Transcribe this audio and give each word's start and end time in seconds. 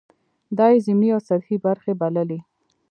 دا 0.57 0.65
یې 0.73 0.79
ضمني 0.85 1.09
او 1.15 1.21
سطحې 1.27 1.57
برخې 1.65 1.91
بللې. 1.99 2.39